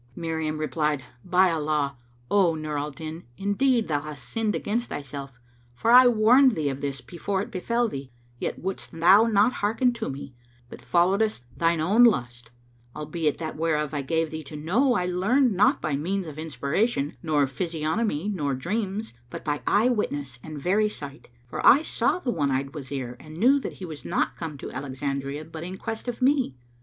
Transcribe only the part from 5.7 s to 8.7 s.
for I warned thee of this before it befell thee: yet